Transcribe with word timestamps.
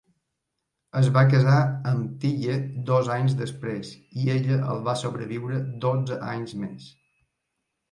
Es 1.01 1.09
va 1.17 1.21
casar 1.33 1.57
amb 1.91 2.15
Tiye 2.23 2.55
dos 2.87 3.11
anys 3.17 3.37
després 3.43 3.93
i 4.23 4.27
ella 4.39 4.59
el 4.73 4.83
va 4.89 4.97
sobreviure 5.05 5.63
dotze 5.87 6.21
anys 6.33 6.59
més. 6.65 6.91